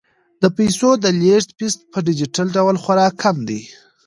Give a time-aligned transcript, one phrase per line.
[0.41, 3.61] د پيسو د لیږد فیس په ډیجیټل ډول خورا کم دی.